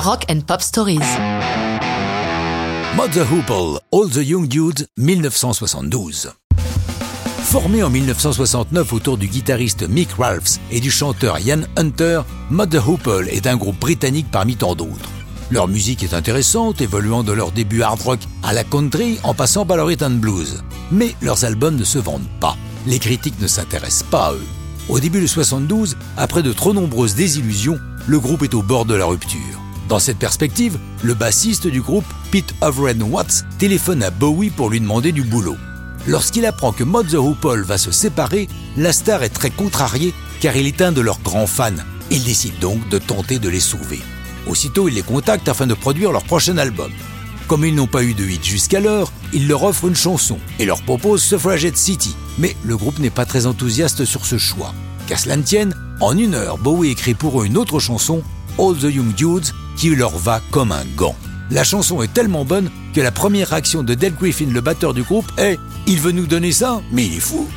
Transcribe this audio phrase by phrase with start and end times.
[0.00, 1.00] Rock and Pop Stories.
[2.96, 6.30] Mother Hoople, All the Young Dudes, 1972.
[7.42, 13.26] Formé en 1969 autour du guitariste Mick Ralphs et du chanteur Ian Hunter, Mother Hoople
[13.28, 15.10] est un groupe britannique parmi tant d'autres.
[15.50, 19.66] Leur musique est intéressante, évoluant de leur début hard rock à la country en passant
[19.66, 20.62] par le rhythm blues.
[20.92, 22.56] Mais leurs albums ne se vendent pas.
[22.86, 24.46] Les critiques ne s'intéressent pas à eux.
[24.88, 28.94] Au début de 72, après de trop nombreuses désillusions, le groupe est au bord de
[28.94, 29.57] la rupture.
[29.88, 34.80] Dans cette perspective, le bassiste du groupe, Pete Overend Watts, téléphone à Bowie pour lui
[34.80, 35.56] demander du boulot.
[36.06, 40.54] Lorsqu'il apprend que Mod the Hoople va se séparer, la star est très contrarié car
[40.56, 41.72] il est un de leurs grands fans.
[42.10, 44.00] Il décide donc de tenter de les sauver.
[44.46, 46.92] Aussitôt, il les contacte afin de produire leur prochain album.
[47.46, 50.82] Comme ils n'ont pas eu de hit jusqu'alors, il leur offre une chanson et leur
[50.82, 52.14] propose Suffragette City.
[52.38, 54.74] Mais le groupe n'est pas très enthousiaste sur ce choix.
[55.06, 58.22] Qu'à cela ne tienne, en une heure, Bowie écrit pour eux une autre chanson,
[58.58, 61.16] All the Young Dudes, qui leur va comme un gant.
[61.50, 65.02] La chanson est tellement bonne que la première réaction de Del Griffin, le batteur du
[65.02, 67.48] groupe, est Il veut nous donner ça Mais il est fou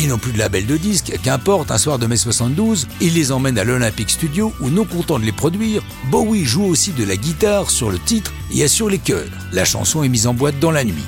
[0.00, 3.32] ils n'ont plus de label de disque, qu'importe, un soir de mai 72, il les
[3.32, 7.16] emmène à l'Olympic Studio où, non content de les produire, Bowie joue aussi de la
[7.16, 9.26] guitare sur le titre et assure les chœurs.
[9.52, 11.04] La chanson est mise en boîte dans la nuit.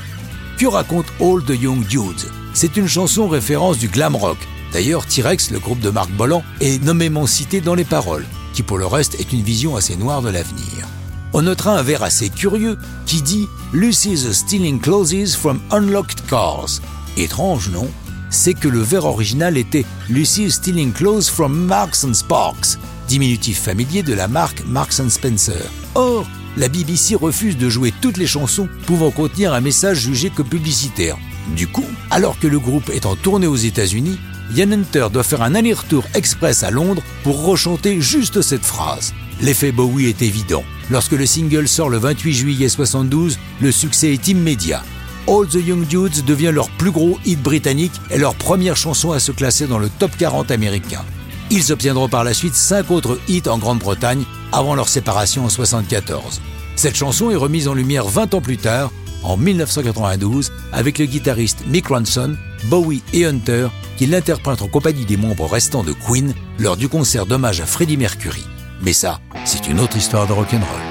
[0.59, 2.27] Que raconte All the Young Dudes?
[2.53, 4.39] C'est une chanson référence du glam rock.
[4.73, 8.79] D'ailleurs, T-Rex, le groupe de Marc Bolland, est nommément cité dans les paroles, qui pour
[8.79, 10.87] le reste est une vision assez noire de l'avenir.
[11.33, 16.81] On notera un vers assez curieux qui dit Lucy's stealing clothes from unlocked cars.
[17.17, 17.89] Étrange, non?
[18.31, 22.79] C'est que le vers original était Lucy stealing clothes from Marks and Sparks,
[23.09, 25.69] diminutif familier de la marque Marks and Spencer.
[25.95, 30.43] Or, la BBC refuse de jouer toutes les chansons pouvant contenir un message jugé que
[30.43, 31.17] publicitaire.
[31.57, 34.19] Du coup, alors que le groupe est en tournée aux États-Unis,
[34.55, 39.15] Ian Hunter doit faire un aller-retour express à Londres pour rechanter juste cette phrase.
[39.41, 40.65] L'effet Bowie est évident.
[40.91, 44.83] Lorsque le single sort le 28 juillet 72, le succès est immédiat.
[45.29, 49.21] All the Young Dudes devient leur plus gros hit britannique et leur première chanson à
[49.21, 51.05] se classer dans le top 40 américain.
[51.51, 56.41] Ils obtiendront par la suite 5 autres hits en Grande-Bretagne avant leur séparation en 1974.
[56.75, 58.91] Cette chanson est remise en lumière 20 ans plus tard,
[59.23, 65.17] en 1992, avec le guitariste Mick Ronson, Bowie et Hunter, qui l'interprètent en compagnie des
[65.17, 68.45] membres restants de Queen lors du concert d'hommage à Freddie Mercury.
[68.83, 70.90] Mais ça, c'est une autre histoire de rock'n'roll.